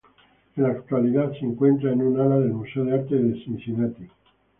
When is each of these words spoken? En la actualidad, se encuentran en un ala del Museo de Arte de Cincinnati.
En 0.55 0.63
la 0.63 0.69
actualidad, 0.69 1.31
se 1.33 1.45
encuentran 1.45 1.93
en 1.93 2.01
un 2.07 2.19
ala 2.19 2.39
del 2.39 2.53
Museo 2.55 2.85
de 2.85 2.93
Arte 2.95 3.15
de 3.17 3.35
Cincinnati. 3.43 4.07